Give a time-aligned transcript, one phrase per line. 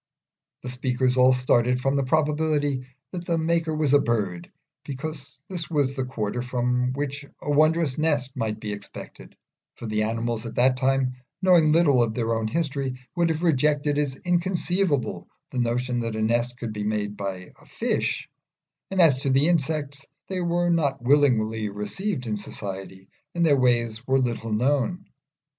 [0.63, 4.51] The speakers all started from the probability that the maker was a bird,
[4.83, 9.35] because this was the quarter from which a wondrous nest might be expected;
[9.75, 13.99] for the animals at that time, knowing little of their own history, would have rejected
[13.99, 18.27] as inconceivable the notion that a nest could be made by a fish;
[18.89, 24.07] and as to the insects, they were not willingly received in society and their ways
[24.07, 25.05] were little known.